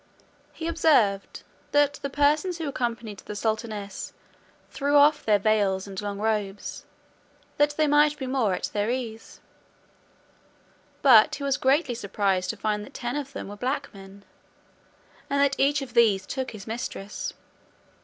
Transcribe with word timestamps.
He 0.51 0.67
observed, 0.67 1.43
that 1.73 1.99
the 2.01 2.09
persons 2.09 2.57
who 2.57 2.67
accompanied 2.67 3.19
the 3.19 3.35
sultaness 3.35 4.13
threw 4.71 4.95
off 4.95 5.23
their 5.23 5.37
veils 5.37 5.85
and 5.85 6.01
long 6.01 6.17
robes, 6.17 6.87
that 7.57 7.77
they 7.77 7.85
might 7.85 8.17
be 8.17 8.25
more 8.25 8.55
at 8.55 8.71
their 8.73 8.89
ease, 8.89 9.41
but 11.03 11.35
he 11.35 11.43
was 11.43 11.55
greatly 11.57 11.93
surprised 11.93 12.49
to 12.49 12.57
find 12.57 12.83
that 12.83 12.95
ten 12.95 13.15
of 13.15 13.33
them 13.33 13.47
were 13.47 13.55
black 13.55 13.93
men, 13.93 14.25
and 15.29 15.39
that 15.39 15.53
each 15.59 15.83
of 15.83 15.93
these 15.93 16.25
took 16.25 16.49
his 16.49 16.65
mistress. 16.65 17.33